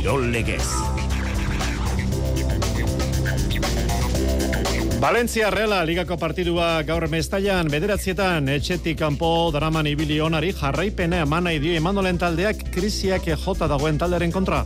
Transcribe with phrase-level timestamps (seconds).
[0.00, 0.64] Kirol Legez.
[4.98, 11.60] Valencia Reala ligako partidua gaur mestaian bederatzietan etxetik kanpo draman ibili onari jarraipena eman nahi
[11.60, 14.64] dio emandolen taldeak krisiak jota dagoen taldearen kontra.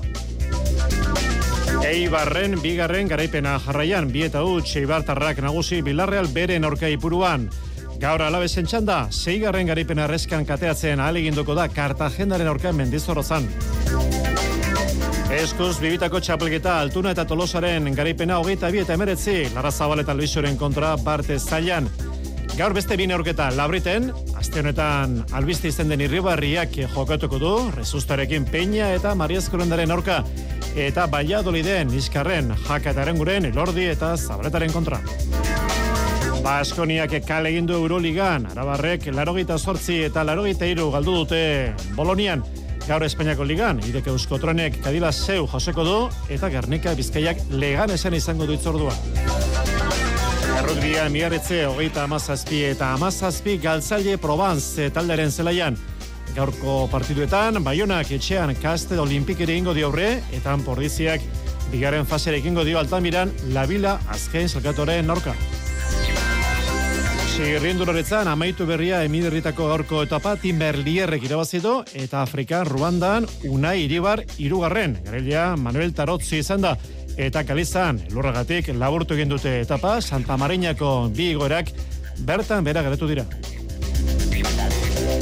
[1.83, 7.51] Eibarren bigarren garaipena jarraian bi eta huts Eibartarrak nagusi Bilarreal beren aurka ipuruan.
[7.99, 13.51] Gaur alabesen txanda, zeigarren garaipena reskan kateatzen ahaleginduko da Kartagendaren aurka mendizorozan.
[15.35, 20.93] Eskuz, bibitako txapelketa altuna eta tolosaren garaipena hogeita bi eta emeretzi, Lara Zabaleta Luisoren kontra
[21.03, 21.89] parte zailan.
[22.55, 28.93] Gaur beste bine aurketa labriten, aste honetan albiste izen den irribarriak jokatuko du, resustarekin peña
[28.95, 30.21] eta mariazkorendaren aurka,
[30.79, 35.03] eta Valladoliden iskarren jakataren guren elordi eta zabaletaren kontra.
[36.45, 42.45] Baskoniak kale egin du Euroligan, arabarrek larogita sortzi eta larogita iru galdu dute Bolonian,
[42.85, 45.97] gaur Espainiako ligan, ideke euskotronek kadila zeu joseko du,
[46.33, 48.93] eta Gernika Bizkaiak legan esan izango du itzordua.
[50.59, 55.79] Errukbia miarretze hogeita amazazpi eta amazazpi galtzaile Provence talderen zelaian.
[56.37, 61.25] Gaurko partiduetan, Bayonak etxean kaste olimpikere ingo diaurre, eta pordiziak
[61.73, 65.33] bigaren fasere ekingo dio altamiran, labila azken salkatoren norka.
[67.35, 74.95] Sigirrienduroretzan amaitu berria emiderritako gaurko etapa Timber Lierrek irabazido eta Afrikan Ruandan Unai Iribar irugarren.
[75.03, 76.77] Garelia Manuel Tarotzi izan da
[77.19, 81.75] eta kalizan lurragatik laburtu egin dute etapa Santa Marinako bi igoerak
[82.23, 83.27] bertan bera garetu dira.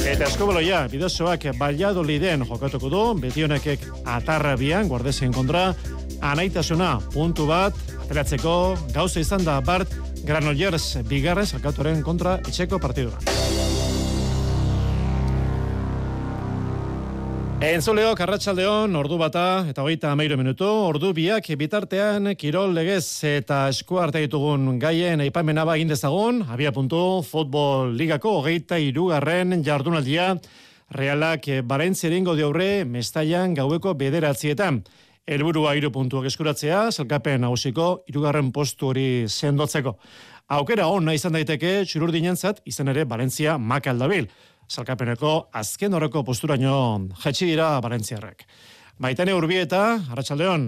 [0.05, 5.71] Eta eskoboloia, bidezoak Valladoliden jokatuko du, beti honekek atarrabian, guardezen kontra,
[6.21, 7.73] anaitasuna puntu bat,
[8.03, 8.57] ateratzeko
[8.93, 13.19] gauza izan da Bart Granollers bigarren salkatuaren kontra etxeko partidua.
[17.63, 24.19] Entzuleo, Karratxaldeon, ordu bata eta hogeita amairu minutu, ordu biak bitartean Kirol legez eta eskuarte
[24.19, 30.35] ditugun gaien aipamena ba dezagun, abia puntu, futbol ligako hogeita irugarren jardunaldia,
[30.91, 34.83] realak Barentzia eringo diaurre, mestaian gaueko bederatzietan.
[35.23, 39.93] Elburua iru puntuak eskuratzea, zelkapen nagusiko irugarren postu hori sendotzeko.
[40.51, 44.27] Aukera hona izan daiteke, txururdinentzat, izan ere Balentzia makaldabil
[44.67, 46.75] salkapeneko azken horreko posturaino
[47.23, 48.43] jetxi dira Balentziarrek.
[48.99, 50.67] Maitane Urbieta, Arratsaldeon.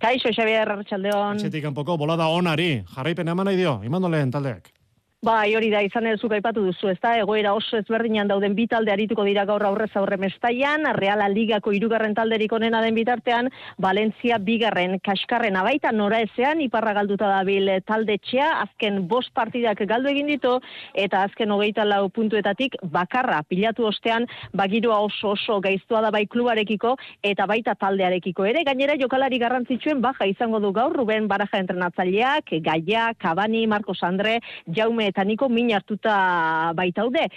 [0.00, 1.36] Kaixo Xabier Arratsaldeon.
[1.36, 4.72] Etxetik kanpoko bolada onari, jarraipen eman nahi dio, imandoleen taldeak.
[5.22, 8.90] Bai, hori da, izan ez aipatu duzu, ez da, egoera oso ezberdinan dauden bi talde
[8.90, 13.46] arituko dira gaur aurrez aurre mestaian, Reala Ligako irugarren talderik onena den bitartean,
[13.78, 20.10] Valencia bigarren kaskarren abaita nora ezean, iparra galduta dabil talde txea, azken bost partidak galdu
[20.10, 20.56] egin ditu,
[21.04, 24.26] eta azken hogeita lau puntuetatik bakarra pilatu ostean,
[24.58, 30.26] bagiroa oso oso gaiztua da bai klubarekiko, eta baita taldearekiko ere, gainera jokalari garrantzitsuen baja
[30.26, 36.72] izango du gaur, Ruben Baraja entrenatzaileak, Gaia, Kabani, Marcos Andre, Jaume eta niko min hartuta
[36.76, 37.28] baitaude.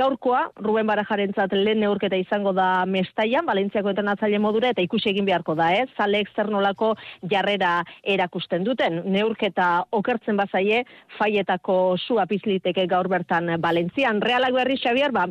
[0.00, 5.56] Gaurkoa, Ruben Barajarentzat lehen neurketa izango da mestaian, Valentziako entrenatzaile modura, eta ikusi egin beharko
[5.58, 5.86] da, ez?
[5.88, 5.96] Eh?
[6.00, 6.94] Zale externolako
[7.30, 9.02] jarrera erakusten duten.
[9.10, 10.84] Neurketa okertzen bazaie,
[11.18, 14.20] faietako su apizliteke gaur bertan Valentzian.
[14.24, 15.28] Realak berri, Xavier, ba,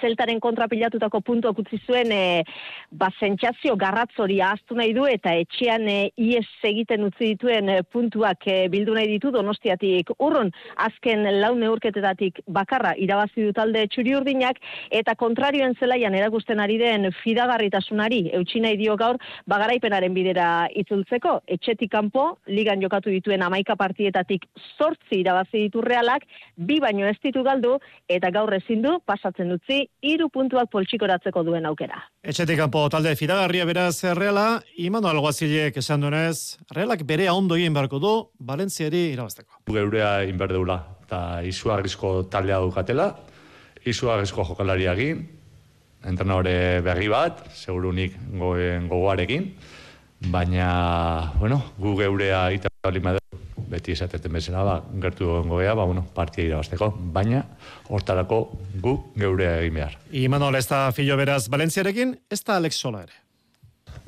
[0.00, 2.42] zeltaren kontrapilatutako puntuak utzi zuen e,
[2.90, 8.46] ba, zentxazio garratzori ahaztu nahi du eta etxean e, ies egiten utzi dituen e, puntuak
[8.46, 10.52] e, bildu nahi ditu donostiatik urrun.
[10.86, 14.60] Azken laune urketetatik bakarra irabazi du talde txuri urdinak
[15.00, 19.18] eta kontrarioen zelaian erakusten ari den fidagarritasunari eutxi nahi dio gaur
[19.50, 21.40] bagaraipenaren bidera itzultzeko.
[21.46, 24.46] Etxetik kanpo ligan jokatu dituen amaika partietatik
[24.76, 26.26] sortzi irabazi ditu realak
[26.56, 27.76] bi baino ez ditu galdu
[28.08, 29.50] eta gaur ezin du pasatzen
[30.02, 31.98] hiru puntuak poltsikoratzeko duen aukera.
[32.22, 38.00] Etxetik kanpo talde fidagarria beraz Reala, imano alguazilek esan duenez, Realak bere ondo egin beharko
[38.02, 39.62] du, Valentziari irabazteko.
[39.72, 43.10] Geurea inberdeula, eta izugarrizko taldea dukatela,
[43.84, 45.26] izugarrizko jokalariagin,
[46.04, 49.50] entrenadore berri bat, segurunik gogoarekin,
[50.32, 52.68] baina, bueno, gu geurea ita
[53.70, 57.44] beti esateten bezala, ba, gertu gongo ba, bueno, partia irabazteko, baina
[57.88, 58.40] hortarako
[58.82, 59.96] gu geurea egin behar.
[60.12, 63.18] Imanol, ez da filo beraz Valentziarekin, ez da Alex Sola ere?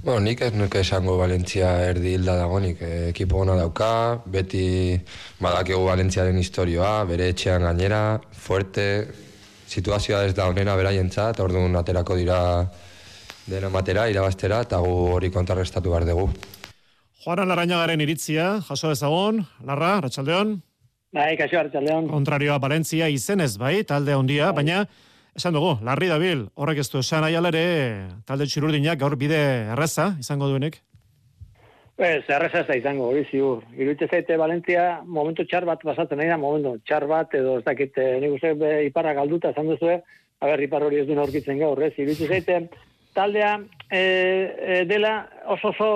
[0.02, 4.98] Bueno, nik ez nuke esango Valentzia erdi hilda dagonik, eh, ekipo gona dauka, beti
[5.38, 8.86] badakigu Valentziaren historioa, bere etxean gainera, fuerte,
[9.70, 12.40] situazioa ez da onena beraientzat, orduan aterako dira
[13.46, 16.28] dena matera, irabaztera, eta gu hori kontrarrestatu behar dugu.
[17.22, 20.56] Juanan Larañagaren iritzia, jaso ezagon, Larra, Ratxaldeon.
[21.14, 22.08] Bai, kaixo Ratxaldeon.
[22.10, 24.64] Kontrarioa Valentzia izenez bai, talde hondia, bai.
[24.64, 24.86] baina
[25.38, 27.62] Esan dugu, larri dabil, horrek ez du esan aialare,
[28.28, 29.38] talde txirurdinak gaur bide
[29.72, 30.82] erreza izango duenik?
[31.96, 33.62] Ez, erreza ez da izango, hori ziur.
[33.78, 37.96] Irutze zaite Valentzia, momentu txar bat basatzen nahi da, momentu txar bat, edo ez dakit,
[38.02, 38.52] eh, nik uste
[38.90, 39.94] iparra galduta esan duzu,
[40.42, 41.94] haber, ipar hori ez du aurkitzen gaur, ez?
[42.02, 42.58] Irutze zaite,
[43.14, 43.60] taldea
[43.90, 45.90] e, e, dela oso oso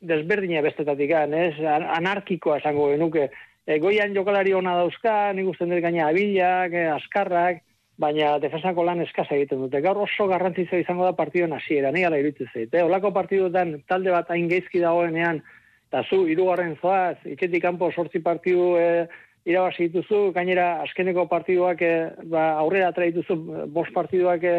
[0.00, 1.54] desberdina bestetatik, ez?
[1.62, 3.28] Anarkikoa esango genuke.
[3.66, 7.62] E, goian jokalari ona dauzka, nik uste dut gaina abilak, askarrak,
[7.98, 9.80] baina defensako lan eskasa egiten dute.
[9.84, 12.74] Gaur oso garrantzitsua izango da partiduen hasiera, ni ala iruditzen zait.
[12.74, 12.84] Eh?
[12.86, 15.42] Olako partiduetan talde bat hain geizki dagoenean,
[15.90, 19.06] eta zu, irugarren zoaz, itxetik kanpo sortzi partidu e,
[19.48, 21.92] irabazi dituzu, gainera azkeneko partiduak e,
[22.30, 24.56] ba, aurrera atera dituzu, bost partiduak e,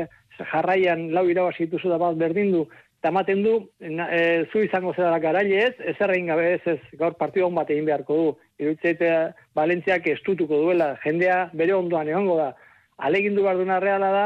[0.51, 2.65] jarraian lau irabazi dituzu da bat berdindu,
[2.99, 7.15] eta maten du, e, zu izango zedara garaile ez, ez errein gabe ez, ez gaur
[7.19, 8.33] partidu hon bat egin beharko du.
[8.59, 12.49] Iruditzen Valentziak estutuko duela, jendea bere ondoan egongo da,
[12.97, 14.25] alegindu behar duna reala da,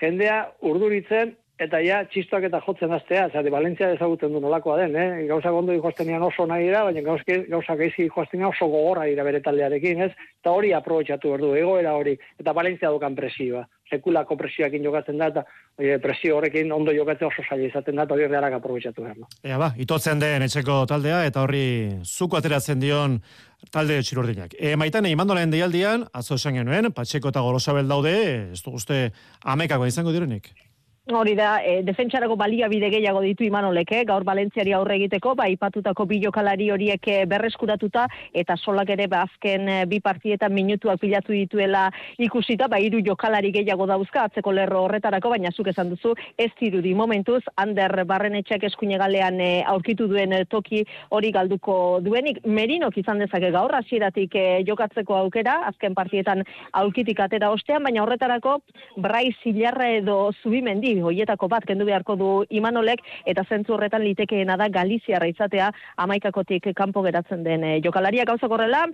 [0.00, 5.26] jendea urduritzen, eta ja txistoak eta jotzen astea, zati Valentzia ezaguten du nolakoa den, eh?
[5.28, 9.42] gauza gondo ikostenian oso nahi dira, baina gauza, gauza gaizki ikostenian oso gogorra dira bere
[9.44, 10.12] taldearekin, ez?
[10.38, 15.44] Eta hori aprobetsatu berdu, egoera hori, eta Valentzia dukan presioa, sekulako presioakin jokatzen da, eta
[15.78, 19.28] oie, presio horrekin ondo jokatzen oso saia izaten da, eta hori rearak aprobetsatu berdu.
[19.44, 21.66] Ea ba, itotzen den etxeko taldea, eta horri
[22.04, 23.18] zuko ateratzen dion
[23.74, 24.54] talde txirurdinak.
[24.58, 28.16] E, maitan, imandolen deialdian, atzo esan genuen, Patxeko eta Golosabel daude,
[28.54, 29.06] ez du guzti
[29.44, 30.52] amekako izango direnik.
[31.08, 34.00] Hori da, e, defentsarako balia bide gehiago ditu imanolek, eh?
[34.04, 38.02] gaur Valentziari aurre egiteko, ba, ipatutako bilokalari horiek eh, berreskuratuta,
[38.36, 41.86] eta solak ere ba, azken eh, bi partietan minutuak pilatu dituela
[42.20, 46.92] ikusita, ba, iru jokalari gehiago dauzka, atzeko lerro horretarako, baina zuk esan duzu, ez dirudi
[46.92, 49.40] momentuz, Ander Barrenetxek eskuine galean
[49.72, 54.36] aurkitu duen toki hori galduko duenik, Merinok izan dezake gaur, hasieratik
[54.68, 56.44] jokatzeko aukera, azken partietan
[56.76, 58.58] aurkitik atera ostean, baina horretarako,
[59.00, 64.68] Brai Zilarra edo Zubimendi, hoietako bat kendu beharko du Imanolek eta zentzu horretan litekeena da
[64.68, 68.86] Galiziarra izatea amaikakotik kanpo geratzen den e, jokalaria gauzak horrela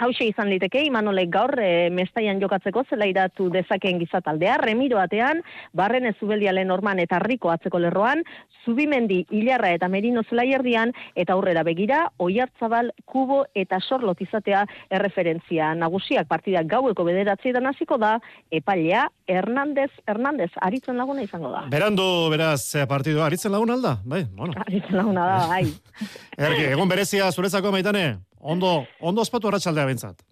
[0.00, 5.42] Hauxe izan liteke, Imanolek gaur e, mestaian jokatzeko zela iratu dezakeen gizataldea, remiro batean,
[5.76, 8.24] barren ez zubeldialen orman eta riko atzeko lerroan,
[8.64, 15.74] zubimendi hilarra eta merino zela erdian, eta aurrera begira, oiartzabal, kubo eta sorlot izatea erreferentzia
[15.76, 18.16] nagusiak partidak gaueko bederatzi da hasiko da,
[18.50, 21.66] epailea, Hernandez, Hernandez, aritzen laguna izango da.
[21.70, 23.98] Berandu, beraz, eh, partidua, aritzen laguna alda?
[24.04, 24.56] Bai, bueno.
[24.64, 25.64] Aritzen laguna da, bai.
[26.48, 28.29] Erki, egun berezia, zuretzako maitane?
[28.40, 30.22] Ondo, ondo ospatu arratsaldea bentsat.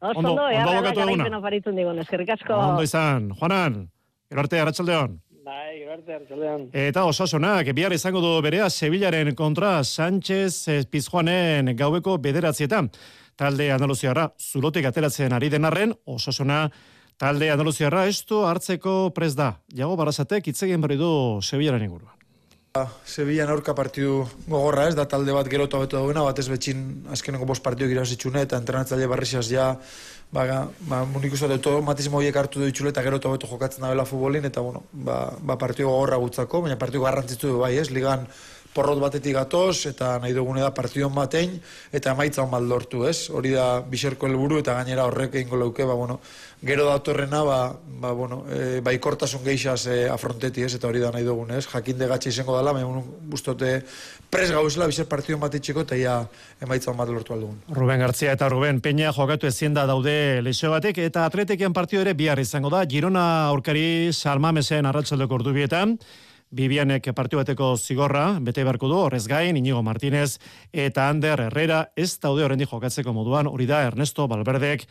[0.00, 1.72] Ondo, ondo, ondo bokatu eguna.
[1.72, 2.54] digun, eskerrik asko.
[2.54, 3.88] Ondo izan, Juanan,
[4.30, 5.20] gero arte arratsaldeon.
[5.44, 6.68] Bai, gero arte arratsaldeon.
[6.72, 12.90] Eta osasunak, bihar izango du berea Sevillaren kontra Sánchez Pizjuanen gaueko bederatzietan.
[13.36, 16.70] Talde Andaluziarra zulotik ateratzen ari denarren, osasuna
[17.18, 19.56] talde Andaluziarra estu hartzeko prez da.
[19.74, 22.15] Jago barazatek itzegin berri du Sevillaren inguruan.
[23.06, 26.82] Sevillan aurka partidu gogorra ez, da talde bat gero eta beto dagoena, bat ez betxin
[27.14, 29.68] azkeneko bost partidu irabazitxune, eta entrenatzaile barrizaz ja,
[30.32, 30.46] ba,
[30.90, 34.08] ba, munik uste dut, matizimo horiek hartu du itxule, eta gero eta beto jokatzen da
[34.08, 38.26] futbolin, eta bueno, ba, ba partidu gogorra gutzako, baina partidu garrantzitzu bai ez, ligan
[38.76, 41.56] porrot batetik gatoz, eta nahi dugune da partidon batein,
[41.96, 45.96] eta emaitza hon lortu ez, hori da biserko helburu eta gainera horrek egin leuke, ba,
[45.96, 46.20] bueno,
[46.66, 47.58] gero datorrena, ba,
[48.02, 51.64] ba, bueno, e, ba, ikortasun geixaz e, afronteti ez, eta hori da nahi dugun ez,
[51.70, 53.72] jakin de gatxe izango dela, baina bustote
[54.30, 56.18] pres gauzela biser partidon batetxeko, eta ia
[56.64, 57.58] emaitza hon bat lortu aldugun.
[57.72, 62.16] Ruben Gartzia eta Ruben Peña jokatu ezin da daude lexo batek, eta atletekian partidu ere
[62.18, 65.96] bihar izango da, Girona aurkari salmamesen arratsaldeko ordubietan,
[66.54, 70.38] Bibianek partidu bateko zigorra, bete beharko du, horrez gain, Inigo Martinez
[70.72, 74.86] eta Ander Herrera ez daude horrendi jokatzeko moduan, hori da Ernesto Balberdek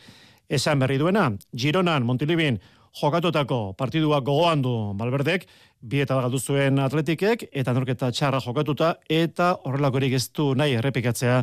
[0.48, 1.30] esan berri duena.
[1.56, 2.60] Gironan, Montilibin,
[3.00, 5.46] jokatutako partidua gogoan du Balberdek,
[5.80, 11.40] bi eta galdu zuen atletikek, eta norketa txarra jokatuta, eta horrelakorik ez du nahi errepikatzea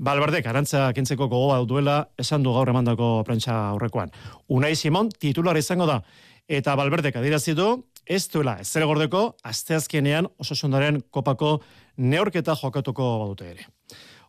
[0.00, 4.08] Balberdek, arantza kentzeko gogoa duela, esan du gaur emandako prentsa aurrekoan.
[4.48, 6.00] Unai Simon, titular izango da,
[6.48, 7.74] eta Balberdek adirazi du,
[8.10, 11.60] ez duela, ez zere gordeko, asteazkenean osasundaren kopako
[12.02, 13.66] neorketa jokatuko badute ere.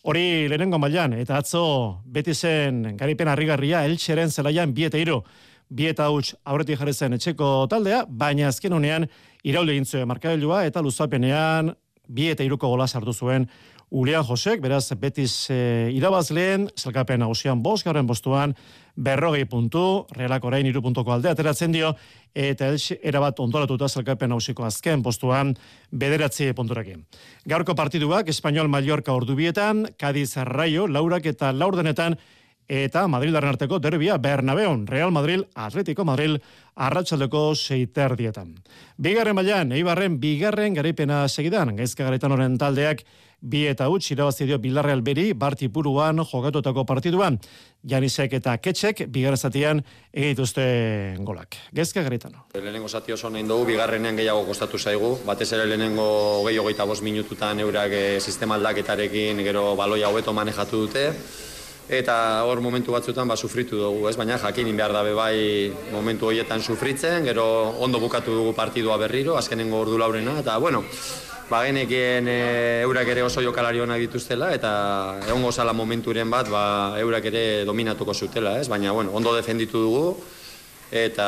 [0.06, 1.64] Hori lehenengo mailan eta atzo
[2.06, 5.20] beti zen garipen harrigarria eltseren zelaian bi eta iru,
[5.70, 9.08] bi eta huts aurretik jarri zen etxeko taldea, baina azken honean
[9.44, 11.74] iraule egin zuen markailua eta luzapenean
[12.08, 13.48] bi eta iruko gola sartu zuen
[13.92, 18.54] Ulian Josek, beraz, betiz e, irabazleen, zelkapen nagusian bost garen bostuan,
[18.96, 21.90] berrogei puntu, realak orain iru puntuko alde, ateratzen dio,
[22.32, 25.52] eta elx erabat ondoratuta zelkapen nagusiko azken postuan,
[25.92, 27.04] bederatzi punturakin.
[27.44, 32.16] Gaurko partiduak, Espainol Mallorca ordubietan, Cadiz Rayo, Laurak eta Laurdenetan,
[32.72, 36.38] eta Madrilaren arteko derbia Bernabeon, Real Madrid, Atletico Madrid,
[36.80, 38.54] arratsaldeko seiter dietan.
[38.96, 43.04] Bigarren bailan, Eibarren bigarren garaipena segidan, gaizka garaitan horren taldeak,
[43.42, 47.40] bi eta huts irabazi dio Bilarreal beri, barti puruan jogatutako partiduan.
[47.82, 49.82] Janisek eta Ketxek bigarren zatian
[50.14, 51.58] egituzte golak.
[51.74, 52.46] Gezka garitano.
[52.54, 55.16] Lehenengo zati oso nahi dugu, bigarrenean gehiago kostatu zaigu.
[55.26, 60.86] Batez ere lehenengo gehi hogeita bost minututan eurak e, sistema aldaketarekin gero baloia hobeto manejatu
[60.86, 61.08] dute.
[61.90, 64.16] Eta hor momentu batzutan ba, sufritu dugu, ez?
[64.16, 69.82] baina jakin behar dabe bai momentu horietan sufritzen, gero ondo bukatu dugu partidua berriro, azkenengo
[69.82, 70.86] ordu laurena, eta bueno,
[71.52, 72.38] ba, genekien e,
[72.86, 74.72] eurak ere oso jokalari honak dituztela, eta
[75.28, 76.64] egongo zala momenturen bat, ba,
[77.02, 78.70] eurak ere dominatuko zutela, ez?
[78.72, 80.06] baina bueno, ondo defenditu dugu,
[80.92, 81.28] eta,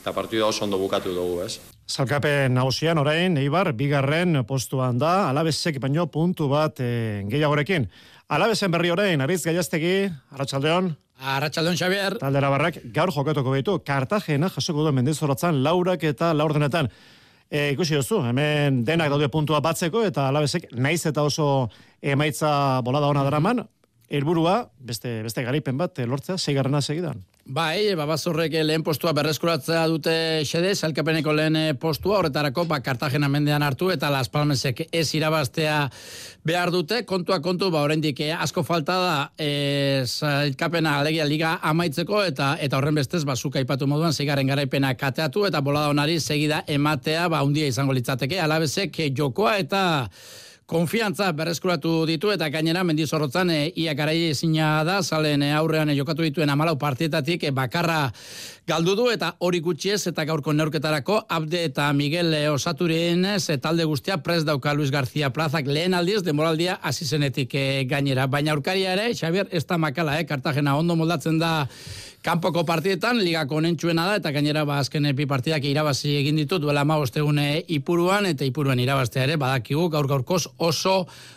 [0.00, 1.58] eta partidua oso ondo bukatu dugu, ez?
[1.84, 7.90] Zalkapen nagusian orain, Eibar, bigarren postuan da, alabezek baino puntu bat e, gehiagorekin.
[8.32, 10.94] Alabezen berri orain, Ariz Gaiaztegi, Arratxaldeon.
[11.34, 12.16] Arratxaldeon, Xavier.
[12.22, 16.88] Taldera barrak, gaur jokatuko behitu, Kartagena jasoko du mendizorotzan, laurak eta laurdenetan.
[17.50, 21.68] E, ikusi duzu, hemen denak daude puntua batzeko, eta alabezek naiz eta oso
[22.02, 23.62] emaitza bolada ona daraman,
[24.08, 27.22] helburua beste, beste garaipen bat, lortzea, seigarrena segidan.
[27.44, 30.12] Bai, babazorrek lehen postua berreskuratzea dute
[30.48, 35.90] xede, salkapeneko lehen eh, postua, horretarako, ba, Kartagena mendean hartu, eta Las Palmesek ez irabaztea
[36.42, 42.22] behar dute, kontua kontu, ba, oraindik eh, asko falta da, e, salkapena alegia liga amaitzeko,
[42.24, 46.62] eta eta horren bestez, ba, zuka ipatu moduan, zeigarren garaipena kateatu, eta bolada onari segida
[46.66, 49.84] ematea, ba, undia izango litzateke, alabezek jokoa, eta
[50.66, 56.24] konfiantza berreskuratu ditu eta gainera mendizorrotzan e, ia garai ezina da salen e, aurrean jokatu
[56.24, 58.08] dituen 14 partietatik e, bakarra
[58.64, 63.84] galdu du eta hori gutxiez eta gaurko neurketarako Abde eta Miguel e, Osaturen ze talde
[63.84, 68.94] guztia pres dauka Luis García Plazak lehen aldiz demoraldia hasi zenetik e, gainera baina aurkaria
[68.96, 71.68] ere Xavier ez da makala eh Cartagena ondo moldatzen da
[72.24, 76.80] Kanpoko partidetan, ligako nentxuena da, eta gainera ba, azken epi partidak irabazi egin ditu, duela
[76.88, 80.94] ma ostegune ipuruan, eta ipuruan irabaztea ere, badakigu, gaur gaurkoz oso,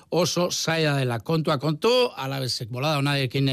[0.09, 1.19] oso zaila dela.
[1.19, 3.51] Kontua kontu, alabezek bolada onadekin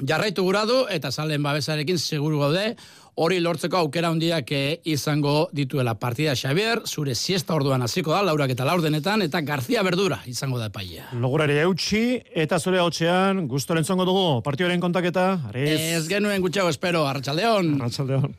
[0.00, 2.76] jarraitu guradu, eta salen babesarekin seguru gaude,
[3.14, 8.54] hori lortzeko aukera handiak eh, izango dituela partida Xavier, zure siesta orduan hasiko da, laurak
[8.54, 11.10] eta laurdenetan, eta Garzia Berdura izango da paia.
[11.12, 15.80] Logurari eutxi, eta zure hotxean, guztoren zongo dugu, partioaren kontaketa, arez...
[15.98, 17.76] Ez genuen gutxago espero, Arratxaldeon.
[17.80, 18.32] Arratxaldeon.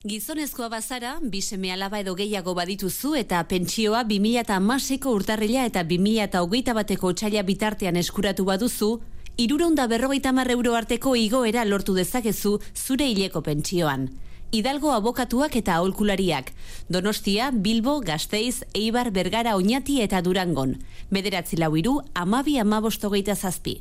[0.00, 6.22] Gizonezkoa bazara, biseme alaba edo gehiago badituzu eta pentsioa 2000 eta maseko urtarrila eta 2000
[6.24, 8.88] eta hogeita bateko txaila bitartean eskuratu baduzu,
[9.40, 14.10] iruronda berrogeita mar euro arteko igoera lortu dezakezu zure hileko pentsioan.
[14.52, 16.50] Hidalgo abokatuak eta aholkulariak.
[16.90, 20.76] Donostia, Bilbo, Gasteiz, Eibar, Bergara, Oñati eta Durangon.
[21.10, 23.80] Bederatzi lau iru, amabi amabostogeita zazpi.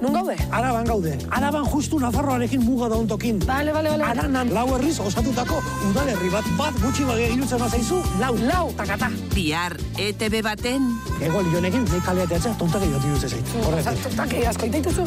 [0.00, 0.36] Nun gaude?
[0.50, 1.18] Araban gaude.
[1.28, 3.38] Araban justu Nafarroarekin muga da ontokin.
[3.44, 4.04] Bale, bale, bale.
[4.04, 9.10] Aranan lau herriz osatutako udalerri bat bat gutxi bagia ilutzen bazaizu, lau, lau, takata.
[9.34, 10.88] Biar, ETB baten?
[11.20, 13.54] Ego lionekin, nik kaleateatzea tontak egin dut zait.
[13.60, 14.02] Horretik.
[14.08, 15.06] Tontak egin asko itaituzu?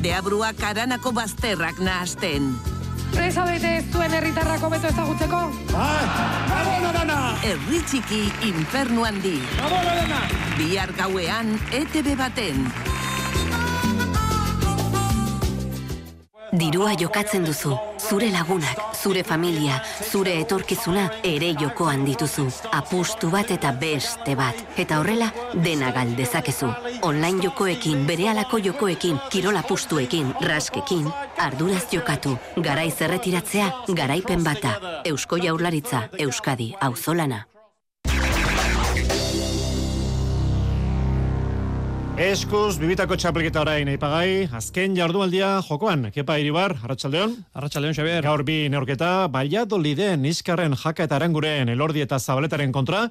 [0.00, 2.54] Deabrua karanako bazterrak nahazten.
[3.12, 5.40] Presa bete ez zuen herritarrako beto ezagutzeko?
[5.74, 6.04] Bai,
[6.48, 7.18] gabona dana!
[7.44, 9.34] Herri txiki infernu handi.
[9.58, 10.22] Gabona dana!
[10.56, 12.89] Bihar gauean, ETB baten.
[16.70, 22.44] Dirua jokatzen duzu, zure lagunak, zure familia, zure etorkizuna ere jokoan dituzu.
[22.78, 24.54] Apustu bat eta beste bat.
[24.78, 25.32] Eta horrela,
[25.66, 26.70] dena galdezakezu.
[27.10, 31.10] Online jokoekin, berehalako jokoekin, kirol apustuekin, raskekin,
[31.42, 34.78] arduraz jokatu, garaiz erretiratzea, garaipen bata.
[35.10, 37.49] Eusko jaurlaritza, Euskadi, auzolana.
[42.20, 47.32] Eskuz, bibitako txapelketa orain eipagai, azken jardualdia jokoan, kepa iribar, arratsaldeon.
[47.56, 48.26] Arratsaldeon, Xavier.
[48.28, 53.06] Gaur bi neurketa, baliatu liden, iskarren jaka eta aranguren, elordi eta zabaletaren kontra,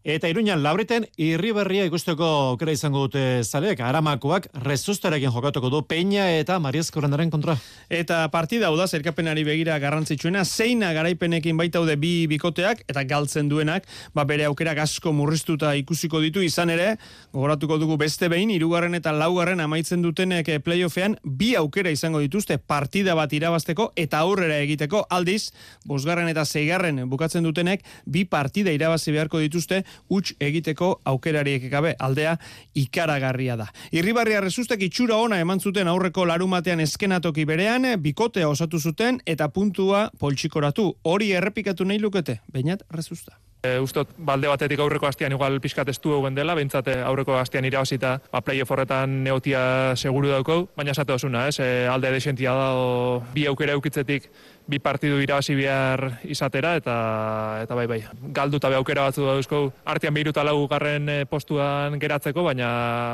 [0.00, 6.58] Eta iruñan labriten irriberria ikusteko aukera izango dute zaleek, aramakoak rezustarekin jokatuko du Peña eta
[6.58, 7.58] Mariezko kontra.
[7.90, 13.84] Eta partida hau da, zerkapenari begira garrantzitsuena, zeina garaipenekin baitaude bi bikoteak, eta galtzen duenak,
[14.14, 16.96] ba bere aukera asko murriztuta ikusiko ditu izan ere,
[17.34, 22.56] gogoratuko dugu beste behin, irugarren eta laugarren amaitzen dutenek eh, playoffean, bi aukera izango dituzte
[22.56, 25.52] partida bat irabazteko eta aurrera egiteko aldiz,
[25.84, 32.36] bosgarren eta zeigarren bukatzen dutenek, bi partida irabazi beharko dituzte, huts egiteko aukerariek gabe aldea
[32.74, 33.68] ikaragarria da.
[33.92, 40.08] Irribarria rezustek itxura ona eman zuten aurreko larumatean eskenatoki berean, bikotea osatu zuten eta puntua
[40.18, 40.90] poltsikoratu.
[41.04, 43.38] Hori errepikatu nahi lukete, bainat rezusta.
[43.60, 47.66] E, ustot, balde batetik aurreko astean igual pixkat estu egon dela, behintzat e, aurreko astean
[47.68, 49.60] irabazita ba, playoff horretan neotia
[50.00, 51.58] seguru dauko, baina esate osuna, ez?
[51.60, 52.70] E, alde desentia da,
[53.34, 54.30] bi aukera eukitzetik
[54.70, 56.94] bi partidu irabazi behar izatera, eta
[57.64, 58.00] eta bai, bai,
[58.36, 62.70] galduta be aukera batzu dauzko, artean behiru eta lau garren e, postuan geratzeko, baina,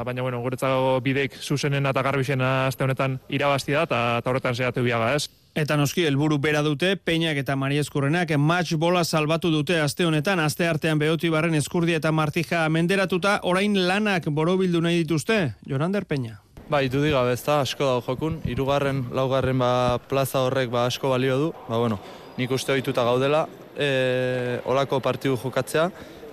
[0.07, 4.85] baina bueno, guretzago bideik zuzenen eta garbixena aste honetan irabazi da, eta, eta horretan zehatu
[4.87, 5.27] biaga, ez?
[5.57, 10.43] Eta noski helburu bera dute Peñak eta Maria Eskurrenak match bola salbatu dute aste honetan
[10.45, 16.43] aste artean Beoti Barren Eskurdia eta Martija menderatuta orain lanak borobildu nahi dituzte Jorander Peña
[16.67, 21.37] Ba, itu diga, bezta, asko dago jokun, irugarren, laugarren ba, plaza horrek ba, asko balio
[21.39, 22.01] du, ba, bueno,
[22.35, 23.45] nik uste ohituta gaudela,
[23.79, 25.85] e, olako partidu jokatzea,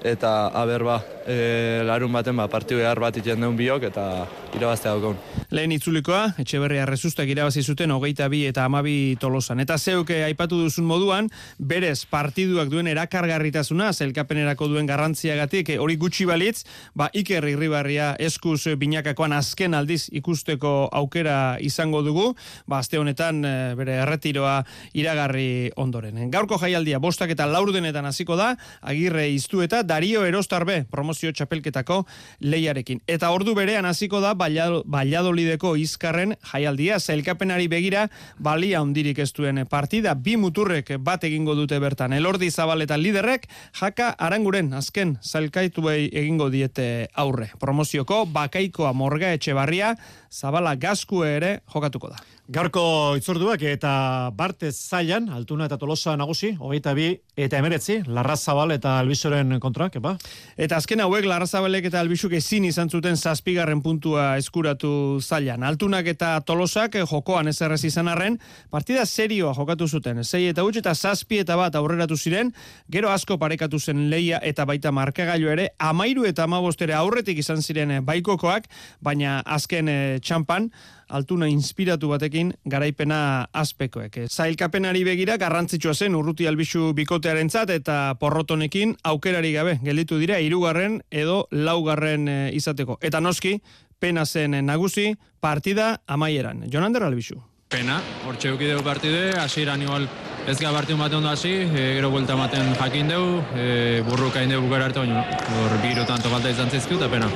[0.03, 4.91] eta aber ba, e, larun baten ba, partidu behar bat iten deun biok, eta irabaztea
[4.91, 5.17] daukaun.
[5.53, 9.61] Lehen itzulikoa, etxe berria rezustak irabazi zuten hogeita bi eta amabi tolosan.
[9.63, 16.27] Eta zeuke aipatu duzun moduan, berez partiduak duen erakargarritasuna, zelkapenerako duen garrantziagatik, e, hori gutxi
[16.27, 16.65] balitz,
[16.99, 22.33] ba, Iker Irribarria eskuz binakakoan azken aldiz ikusteko aukera izango dugu,
[22.67, 24.59] ba, azte honetan e, bere erretiroa
[24.99, 26.19] iragarri ondoren.
[26.33, 31.99] Gaurko jaialdia, bostak eta laurdenetan hasiko da, agirre iztu eta Dario Erostarbe promozio txapelketako
[32.41, 33.03] leiarekin.
[33.05, 38.07] Eta ordu berean hasiko da Valladolideko izkarren jaialdia zelkapenari begira
[38.39, 42.13] balia hundirik ez duen partida bi muturrek bat egingo dute bertan.
[42.17, 43.45] Elordi Zabal eta liderrek
[43.79, 47.51] jaka aranguren azken zailkaituei egingo diete aurre.
[47.61, 49.93] Promozioko bakaikoa morga etxe barria
[50.33, 52.17] Zabala gazku ere jokatuko da.
[52.53, 57.05] Garko itzorduak eta Barte Zailan, Altuna eta Tolosa nagusi, hogeita bi
[57.39, 60.17] eta emeretzi, Larra Zabal eta Albizoren kontra, kepa?
[60.59, 65.63] Eta azken hauek Larra Zabalek eta Albizuk ezin izan zuten zazpigarren puntua eskuratu Zailan.
[65.63, 68.35] Altunak eta Tolosak jokoan ez errez izan arren,
[68.69, 70.23] partida serioa jokatu zuten.
[70.25, 72.51] Zei eta huts eta zazpi eta bat aurreratu ziren,
[72.91, 78.01] gero asko parekatu zen leia eta baita markagailu ere, amairu eta amabostere aurretik izan ziren
[78.03, 78.67] baikokoak,
[78.99, 80.69] baina azken eh, txampan,
[81.13, 84.23] altuna inspiratu batekin garaipena azpekoek.
[84.29, 91.01] Zailkapenari begira garrantzitsua zen urruti albisu bikotearen zat eta porrotonekin aukerari gabe gelditu dira irugarren
[91.11, 92.97] edo laugarren e, izateko.
[93.01, 93.59] Eta noski,
[93.99, 96.65] pena zen nagusi partida amaieran.
[96.71, 97.41] Jonander albisu.
[97.73, 100.05] Pena, hor txeukideu partide, hasieran igual
[100.45, 103.23] ez gara partidu bat ondo hasi, e, gero buelta maten jakin deu,
[103.55, 107.31] e, burruka indeu bukara arte, hor biru tanto falta izan zizkiu, eta pena.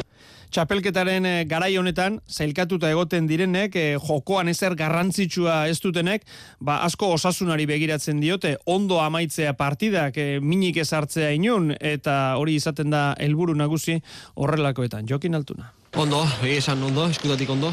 [0.52, 6.24] Txapelketaren e, garai honetan, zailkatuta egoten direnek, e, jokoan ezer garrantzitsua ez dutenek,
[6.64, 12.96] ba, asko osasunari begiratzen diote, ondo amaitzea partidak, e, minik ezartzea inun, eta hori izaten
[12.96, 14.00] da helburu nagusi
[14.36, 15.08] horrelakoetan.
[15.10, 15.77] Jokin altuna.
[15.96, 17.72] Ondo, egia esan ondo, eskutatik ondo,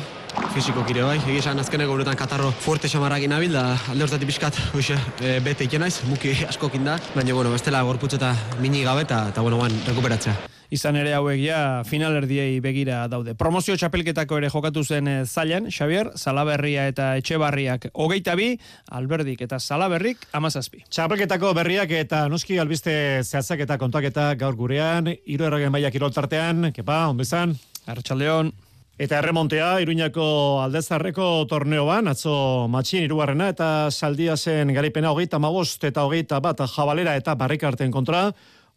[0.55, 4.59] fiziko kire bai, egia esan azkenek uretan katarro fuerte xamarrakin nabil, da alde hortatik pixkat,
[4.77, 8.31] hoxe, e, bete ikenaiz, muki askokin da, baina, bueno, bestela gorputz eta
[8.63, 10.37] mini gabe eta, eta bueno, ban, rekuperatzea.
[10.75, 13.35] Izan ere hauek ja finalerdiei begira daude.
[13.39, 18.55] Promozio txapelketako ere jokatu zen e, zailan, Xavier, Salaberria eta Etxebarriak hogeita bi,
[18.95, 20.87] Alberdik eta Salaberrik amazazpi.
[20.89, 22.97] Txapelketako berriak eta noski albiste
[23.27, 27.55] zehazak eta kontaketa gaur gurean, hiru erragen baiak iroltartean, kepa, ondo izan?
[27.87, 28.53] Arratxaldeon.
[28.95, 30.25] Eta erremontea, Iruñako
[30.63, 37.17] aldezarreko torneoan, atzo matxin irugarrena, eta saldia zen garipena hogeita mabost eta hogeita bat jabalera
[37.19, 38.29] eta barrikarten kontra,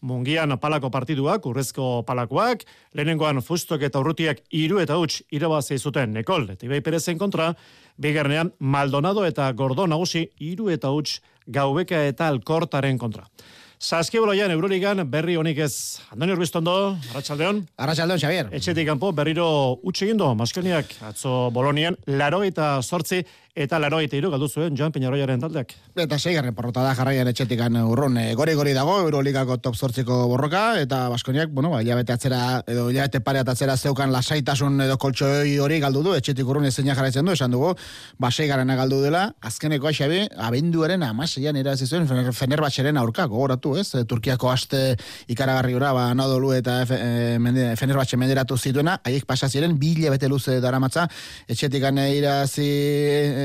[0.01, 2.65] mungian palako partiduak, urrezko palakoak,
[2.97, 7.53] lehenengoan fustok eta urrutiak iru eta huts irabazi zuten Nekol, eta Ibai Perezen kontra,
[7.97, 13.27] bigarnean Maldonado eta Gordo nagusi iru eta huts gaubeka eta alkortaren kontra.
[13.77, 15.99] Saskiboloian Euroligan berri honik ez.
[16.09, 17.61] Andoni Urbiztondo, Arratxaldeon.
[17.77, 18.49] Arratxaldeon, Xavier.
[18.57, 19.45] Etxetik kanpo berriro
[19.85, 23.21] utxe gindo, maskeniak, atzo Bolonian, laro eta sortzi,
[23.57, 25.73] eta laro eta iru galdu zuen Joan Peñarroiaren taldeak.
[25.97, 28.17] Eta seigarren porrota da jarraian etxetikan urrun.
[28.21, 32.87] E, gori gori dago, Euroligako top sortziko borroka, eta Baskoniak, bueno, ba, hilabete atzera, edo
[32.91, 37.33] hilabete pare atzera zeukan lasaitasun edo koltsoi hori galdu du, etxetik urrun ezin jarraitzen du,
[37.33, 37.73] esan dugu,
[38.17, 43.89] ba, seigarrena galdu dela, azkeneko aixabi, abenduaren amaseian irazi zuen Fenerbahçeren aurka, gogoratu, ez?
[43.95, 44.95] E, Turkiako aste
[45.27, 50.59] ikaragarri gora, ba, Anadolu eta e, mende, Fenerbahçe menderatu zituena, haiek pasaziren, bi hilabete luze
[50.63, 51.07] daramatza,
[51.49, 52.69] etxetikan irazi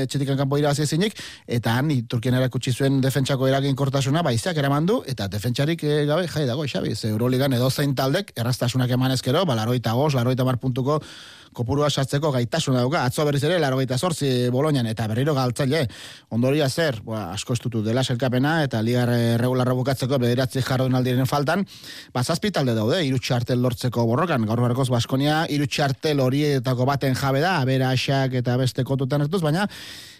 [0.05, 5.01] etxetikan kanpo irabazi ezinik, eta han, Turkian erakutsi zuen defentsako eragin kortasuna, baizak eraman du,
[5.09, 9.43] eta defentsarik e, gabe jai dago, Xabi, ze Euroligan edo zein taldek, errastasunak eman ezkero,
[9.45, 11.01] ba, laroita gos, laroita mar puntuko
[11.53, 15.85] kopurua sartzeko gaitasuna dauka, atzo berriz ere, laro gaita sortzi Bolonian, eta berriro galtzaile,
[16.35, 19.11] ondoria zer, ba, asko estutu dela selkapena, eta ligar
[19.41, 21.65] regularra bukatzeko bederatzi jardun aldiren faltan,
[22.13, 27.59] ba, zazpi talde daude, irutxartel lortzeko borrokan, gaur barkoz Baskonia, irutxartel horietako baten jabe da,
[27.61, 29.67] abera asak eta beste kotutan hartuz, baina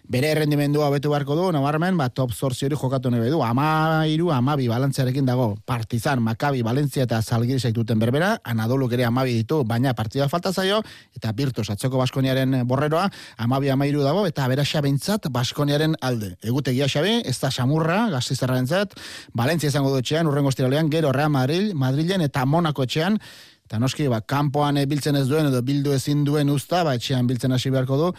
[0.04, 3.40] bere errendimendua betu beharko du, nabarmen, ba, top zorzi hori jokatu nahi du.
[3.44, 5.54] Ama iru, ama bi balantziarekin dago.
[5.66, 10.82] Partizan, Makabi, Valentzia eta Zalgiri zaituten berbera, Anadolu ere amabi ditu, baina partida falta zaio,
[11.24, 13.06] eta Birtus, atzoko Baskoniaren borreroa,
[13.40, 16.34] amabi amairu dago, eta bera xabintzat Baskoniaren alde.
[16.44, 18.98] Egutegia xabe, ez da Samurra, gaztizarraren zat,
[19.34, 23.20] Valentzia izango du etxean, urrengo estiralean, gero Real Madrid, Madrilen eta Monako etxean,
[23.64, 27.26] Eta noski, ba, kanpoan eh, biltzen ez duen edo bildu ezin duen usta, ba, etxean
[27.30, 28.10] biltzen hasi beharko du,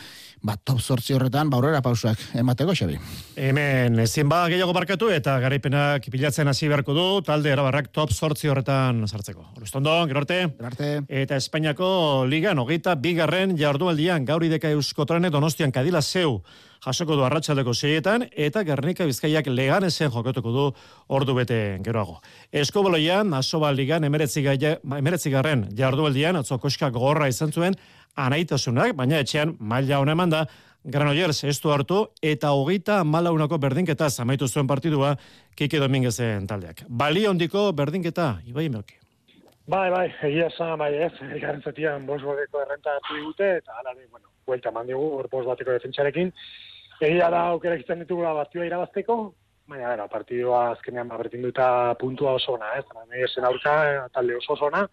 [0.44, 2.98] ba, top sortzi horretan, ba, aurrera pausuak emateko, Xabi.
[3.40, 8.52] Hemen, ezin ba, gehiago barkatu eta garaipenak pilatzen hasi beharko du, talde erabarrak top sortzi
[8.52, 9.46] horretan sartzeko.
[9.56, 10.38] Horuztondo, gero arte.
[10.60, 10.92] arte.
[11.08, 11.88] Eta Espainiako
[12.28, 16.42] ligan, hogeita, bigarren jardualdian, gauri deka euskotrane donostian kadila zeu
[16.84, 20.64] jasoko du arratsaldeko seietan, eta Gernika Bizkaiak leganesen jokatuko du
[21.16, 22.18] ordu bete geroago.
[22.52, 27.78] Eskoboloian, asoba ligan emeretzigarren jardualdian, atzo koska gorra izan zuen,
[28.16, 30.46] anaitasunak, baina etxean maila hona eman da,
[30.84, 35.14] Granollers ez du hartu, eta hogeita malaunako berdinketa zamaitu zuen partidua
[35.56, 36.82] Kike Dominguezen taldeak.
[36.88, 38.98] Bali hondiko berdinketa, Ibai Melki.
[39.66, 44.04] Bai, bai, egia esan, bai, ez, garen zatian bos bodeko errenta hartu digute, eta alare,
[44.10, 46.34] bueno, buelta mandigu, hor bos bateko defentsarekin,
[47.02, 49.16] Egia da aukera egiten ditugula partidua irabazteko,
[49.68, 51.66] baina gara, partidua azkenean babertin duta
[51.98, 52.84] puntua oso ona, ez?
[52.94, 53.74] Nahi esen aurka,
[54.14, 54.84] talde oso ona,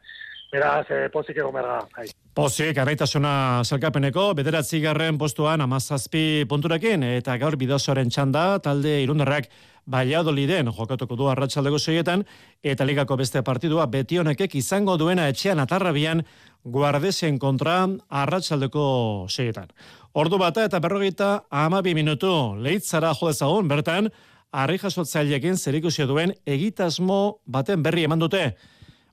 [0.51, 1.79] beraz, e, pozik egon berga.
[1.97, 2.07] Hai.
[2.35, 3.33] Pozik, arraitasuna
[3.65, 9.49] zelkapeneko, bederatzi garren postuan amazazpi punturekin, eta gaur bidazoaren txanda, talde irundarrak
[9.91, 12.23] Valladoliden jokatuko du arratsaldeko seietan,
[12.63, 16.21] eta ligako beste partidua betionekek izango duena etxean atarrabian
[16.63, 18.83] guardesen kontra arratsaldeko
[19.29, 19.71] seietan.
[20.13, 24.11] Ordu bata eta berrogeita amabi minutu lehitzara jodezagun, bertan,
[24.51, 28.51] harri jasotzailekin zerikusia duen egitasmo baten berri eman dute.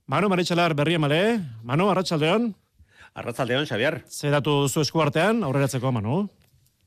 [0.09, 2.47] Manu Maritxalar berri emale, Manu, arratsaldeon.
[3.13, 3.99] Arratsaldeon, Xavier.
[4.09, 6.23] Zeratu zu eskuartean, aurreratzeko, Manu.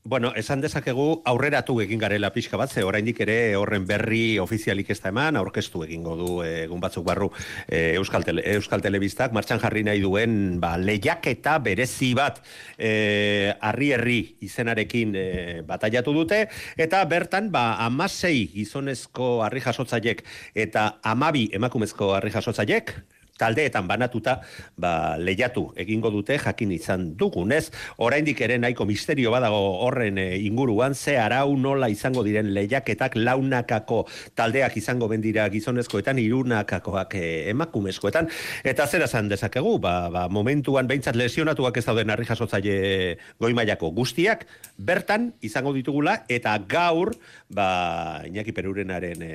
[0.03, 4.97] Bueno, esan dezakegu aurreratu egin garela pixka bat, ze oraindik ere horren berri ofizialik ez
[4.99, 7.29] da eman, aurkeztu egingo du egun batzuk barru
[7.69, 12.43] e, Euskal, Tele, Euskal Telebistak, martxan jarri nahi duen ba, lehiaketa berezi bat
[12.75, 15.25] e, arri herri izenarekin e,
[15.71, 16.43] bataiatu dute,
[16.75, 20.27] eta bertan ba, amasei gizonezko arri jasotzaiek
[20.67, 22.97] eta amabi emakumezko arri jasotzaiek,
[23.43, 24.39] taldeetan banatuta
[24.79, 27.67] ba, lehiatu egingo dute jakin izan dugunez,
[28.03, 34.03] oraindik ere nahiko misterio badago horren e, inguruan, ze arau nola izango diren lehiaketak launakako
[34.37, 38.29] taldeak izango bendira gizonezkoetan, irunakakoak e, emakumezkoetan,
[38.63, 44.47] eta zera zan dezakegu, ba, ba, momentuan behintzat lesionatuak ez dauden harri jasotzaile goimaiako guztiak,
[44.77, 47.13] bertan izango ditugula, eta gaur,
[47.53, 49.33] ba, Iñaki Perurenaren e,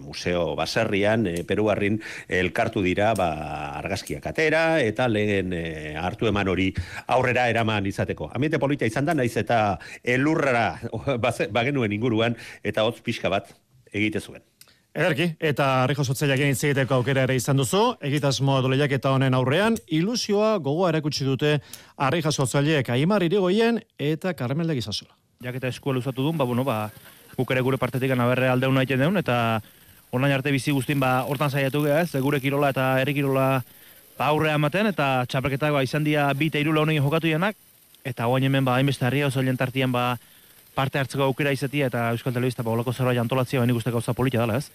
[0.00, 2.00] museo baserrian, e, Peruarrin
[2.40, 3.30] elkartu dira, ba,
[3.80, 5.64] argazkiak atera eta lehen e,
[5.98, 6.70] hartu eman hori
[7.06, 8.30] aurrera eraman izateko.
[8.34, 10.78] Amiete polita izan da, naiz eta elurra
[11.58, 13.52] bagenuen inguruan eta hotz pixka bat
[13.92, 14.42] egite zuen.
[14.90, 19.76] Ederki, eta Rijo Sotzaiak egin zegiteko aukera ere izan duzu, egitasmo doleiak eta honen aurrean,
[19.86, 21.52] ilusioa gogoa erakutsi dute
[21.94, 25.14] Arrija Sotzaiak Aimar Irigoien eta Carmen Legizasola.
[25.46, 26.90] Jaketa eskuela usatu duen, ba, bueno, ba,
[27.36, 29.60] gukere gure partetik anaberre aldeuna egiten deun, eta
[30.10, 32.10] Orain arte bizi guztin ba hortan saiatu gea, ez?
[32.18, 33.62] Gure kirola eta herri kirola
[34.18, 37.56] ba aurrea ematen eta txapelketak ba izan dira bi hiru launen jokatu denak
[38.04, 40.18] eta orain hemen ba hainbeste herria oso tartean ba
[40.74, 44.40] parte hartzeko aukera izatia eta Euskal Telebista ba holako zerbait antolatzea baina gusteko gauza polita
[44.40, 44.70] dela, ez?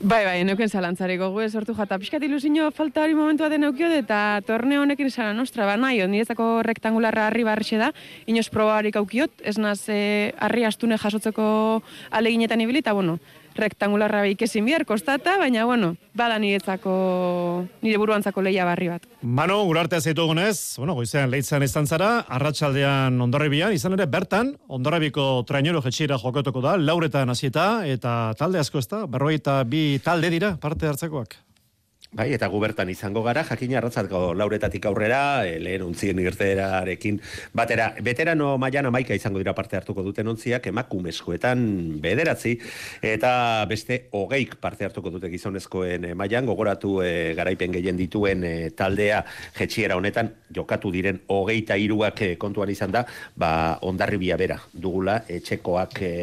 [0.00, 4.42] Bai, bai, neuken zalantzareko gu sortu jata pixkat ilusinio falta hori momentua den eukio eta
[4.46, 7.92] torneo honekin zara nostra, ba nahi, ondirezako rektangularra harri barrixe da,
[8.26, 11.46] inoz probarik aukiot, ez naz eh, harri astune jasotzeko
[12.10, 13.18] aleginetan ibili, eta bueno,
[13.58, 16.94] rektangularra behik ezin bihar kostata, baina bueno, bada niretzako,
[17.82, 19.06] nire buruantzako leia barri bat.
[19.22, 25.44] Mano, gura artea gunez, bueno, goizean lehitzen izan zara, arratsaldean ondorrebian, izan ere bertan, ondorrebiko
[25.46, 30.56] trainero jetxira jokatuko da, lauretan hasieta eta talde asko ez da, berroita bi talde dira,
[30.60, 31.36] parte hartzekoak.
[32.16, 37.18] Bai, eta gubertan izango gara, jakin arratzatko lauretatik aurrera, e, lehen ontzien irterarekin
[37.52, 37.90] batera.
[38.00, 41.60] Veterano mailan amaika izango dira parte hartuko duten ontziak, emakumezkoetan
[42.00, 42.54] bederatzi,
[43.04, 43.32] eta
[43.68, 49.20] beste hogeik parte hartuko dute gizonezkoen e, mailan, gogoratu e, garaipen gehien dituen e, taldea
[49.58, 53.04] jetxiera honetan, jokatu diren hogeita iruak e, kontuan izan da,
[53.36, 53.50] ba,
[53.84, 56.14] ondarribia bera dugula, etxekoak e,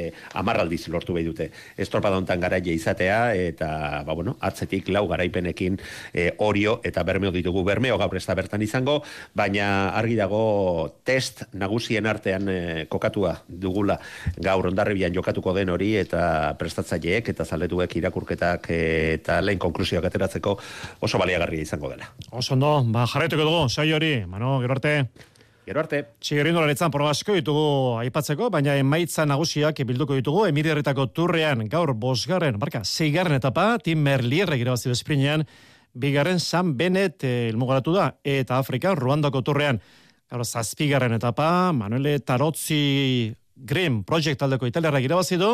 [0.42, 1.52] amarraldiz lortu behi dute.
[1.78, 3.70] Estorpadontan garaile izatea, eta,
[4.10, 5.83] ba, bueno, atzetik lau garaipenekin
[6.14, 9.02] e, Orio eta Bermeo ditugu Bermeo gaur ez da bertan izango,
[9.34, 10.44] baina argi dago
[11.04, 14.00] test nagusien artean e, kokatua dugula
[14.38, 18.82] gaur ondarribian jokatuko den hori eta prestatzaileek eta zaletuek irakurketak e,
[19.20, 20.58] eta lehen konklusioak ateratzeko
[21.02, 22.10] oso baliagarria izango dela.
[22.32, 24.98] Oso ondo, ba, jarretuko dugu, sai hori, mano, gero arte.
[25.64, 26.02] Gero arte.
[26.20, 27.68] Txigerindo laretzan proba asko ditugu
[28.02, 34.66] aipatzeko, baina emaitza nagusiak bilduko ditugu, emirierretako turrean gaur bosgarren, barka, zeigarren etapa, Tim Merlierrek
[34.66, 35.46] irabazi esprinean,
[35.94, 39.80] bigarren San Benet eh, ilmugaratu da, eta Afrikan, Ruandako turrean,
[40.30, 45.54] gaur zazpigarren etapa, Manuele Tarotzi Grim Project taldeko italiarrak irabazi du,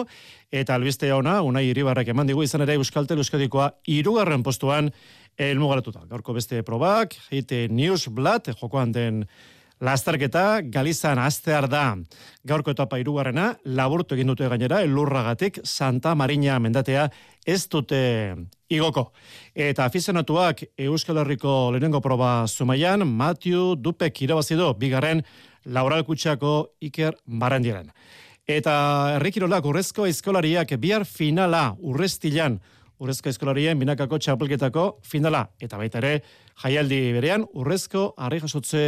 [0.51, 4.91] eta albiste ona, unai iribarrak eman digu izan ere Euskaltel Euskadikoa irugarren postuan
[5.39, 6.05] elmugaratuta.
[6.09, 9.25] Gaurko beste probak, hite Newsblad, jokoan den
[9.79, 11.95] Lasterketa Galizan astear da.
[12.43, 17.05] Gaurko etapa irugarrena, laburtu egin dute gainera, elurragatik Santa Marina mendatea
[17.47, 18.01] ez dute
[18.69, 19.05] igoko.
[19.55, 25.23] Eta afizionatuak Euskal Herriko lehenengo proba zumaian, Matthew Dupek irabazido, bigarren
[25.65, 27.93] Laural Kutsako Iker Barandiaren.
[28.49, 32.59] Eta errikirolak urrezko eskolariak bihar finala urrestilan,
[32.99, 35.45] urrezko eskolarien binakako txapelketako finala.
[35.61, 36.19] Eta baita ere,
[36.59, 38.81] jaialdi berean, urrezko harri jasotze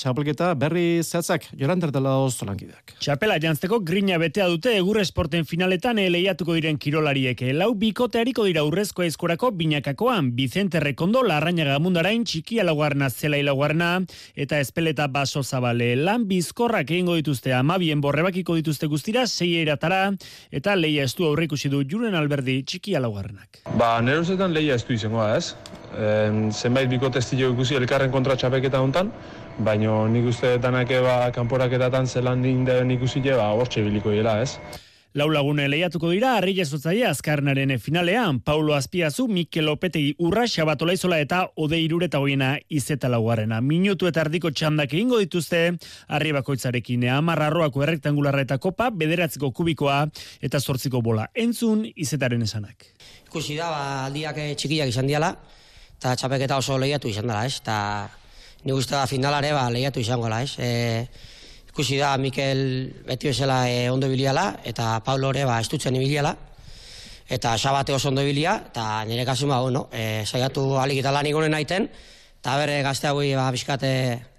[0.00, 2.96] txapelketa berri zehatzak, joran dela ozolankideak.
[3.00, 7.40] Txapela jantzeko grina betea dute egur esporten finaletan lehiatuko diren kirolariek.
[7.56, 14.02] Lau bikote hariko dira urrezko eskorako binakakoan, Vicente Rekondo, Larrañaga Mundarain, Txiki Alaguarna, Zela Ilaguarna,
[14.36, 15.94] eta Espeleta Baso Zabale.
[15.96, 20.10] Lan bizkorrak egingo dituzte amabien borrebakiko dituzte guztira, sei eratara,
[20.50, 23.64] eta leia estu aurrikusi du Juren Alberdi Txiki Alaguarnak.
[23.78, 25.54] Ba, nerozetan leia estu izangoa ez.
[25.94, 29.12] En, zenbait biko testio ikusi elkarren kontra txapeketa hontan,
[29.58, 34.58] baino nik uste danak ba, kanporaketatan zelan din ikusi ba, hortxe biliko dira, ez?
[35.14, 41.20] Lau lagune lehiatuko dira, arri jesotzaia azkarnaren finalean, Paulo Azpiazu, Mikel Lopetegi urra, Xabatola Izola
[41.22, 43.60] eta Ode Irureta hoiena izeta laugarrena.
[43.62, 45.60] Minutu eta ardiko txandak egingo dituzte,
[46.08, 50.00] arri bakoitzarekin, amarrarroako errektangularra eta kopa, bederatziko kubikoa
[50.42, 51.28] eta zortziko bola.
[51.30, 52.90] Entzun, izetaren esanak.
[53.28, 55.36] Ikusi da, ba, aldiak txikiak izan diala,
[56.04, 57.62] eta txapeketa oso lehiatu izan dela, ez?
[57.62, 57.76] Eta
[58.68, 60.58] ni guzti da finalare ba, lehiatu izango da, ez?
[60.60, 61.06] E,
[61.70, 62.60] ikusi da Mikel
[63.08, 66.34] beti bezala e, ondo biliala, eta Pablo ere ba, estutzen ibiliala,
[67.24, 71.30] eta xabate oso ondo bilia, eta nire kasu ba, bueno, e, saiatu alik eta lan
[71.32, 71.88] ikonen aiten,
[72.36, 73.94] eta bere gazte hau ba, biskate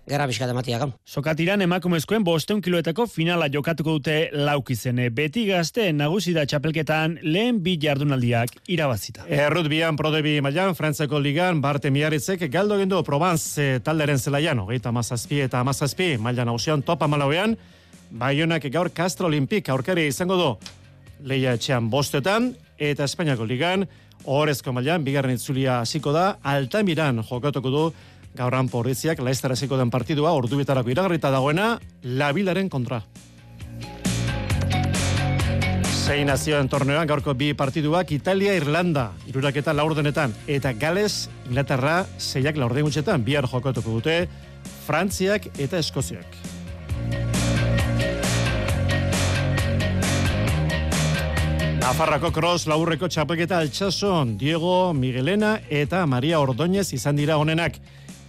[0.08, 0.90] gerra bizkat ematiak.
[1.06, 5.10] Sokatiran emakumezkoen bosteun kiloetako finala jokatuko dute laukizene.
[5.10, 9.26] Beti gazte nagusi da txapelketan lehen bi jardunaldiak irabazita.
[9.28, 14.94] Errut bian prodebi mailan, Frantzeko ligan, Barte Miaritzek galdo gendu Provence eh, talderen zelaian, hogeita
[14.94, 17.58] amazazpi eta amazazpi, mailan hausian topa malauean,
[18.16, 20.50] Baionak gaur Castro Olimpik aurkari izango du
[21.26, 23.88] leia etxean bostetan, eta Espainiako ligan,
[24.26, 27.84] Horezko mailan, bigarren itzulia hasiko da, Altamiran jokatuko du
[28.36, 33.00] Gauran porriziak laiztaraziko den partidua ordubitarako iragarrita dagoena labilaren kontra.
[36.06, 42.86] Zein nazioen torneoan gaurko bi partiduak Italia-Irlanda, irurak eta laurdenetan, eta Gales, Inglaterra, zeiak laurden
[42.86, 44.28] gutxetan, bihar jokatuko dute,
[44.86, 46.38] Frantziak eta Eskoziak.
[51.82, 57.80] Nafarrako cross laurreko txapelketa altxason, Diego, Miguelena eta Maria Ordóñez izan dira honenak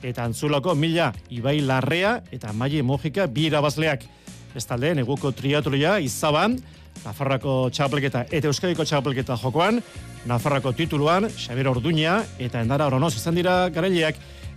[0.06, 4.06] eta antzulako mila Ibai Larrea eta Maie Mojika bi irabazleak.
[4.54, 6.56] Bestalde, neguko triatloia izaban,
[7.04, 9.82] Nafarrako txapelketa eta Euskadiko txapelketa jokoan,
[10.26, 14.16] Nafarrako tituluan, Xabier Orduña eta Endara Oronoz izan dira garaileak,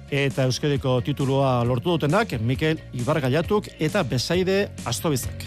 [0.10, 5.46] eta Euskadiko titulua lortu dutenak, Mikel Ibar Gaiatuk eta Besaide Astobizak.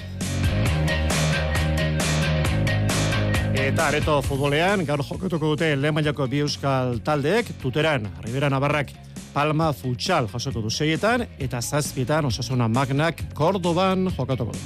[3.62, 8.90] Eta areto futbolean, gaur jokotuko dute lehen bi euskal taldeek, tuteran, Ribera Navarrak,
[9.32, 14.64] Palma Futsal jasoko du seietan, eta zazpietan osasuna magnak Kordoban jokatuko du.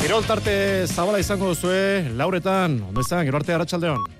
[0.00, 4.19] Kirol tarte zabala izango duzue, lauretan, ondezan, gero arte